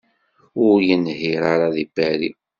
Ur 0.67 0.77
yenhiṛ 0.87 1.41
ara 1.53 1.67
deg 1.75 1.87
Paris. 1.95 2.37